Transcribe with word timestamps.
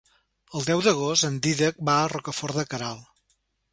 El 0.59 0.63
deu 0.69 0.81
d'agost 0.87 1.27
en 1.29 1.37
Dídac 1.47 1.85
va 1.91 1.99
a 2.01 2.09
Rocafort 2.17 2.59
de 2.63 2.67
Queralt. 2.73 3.09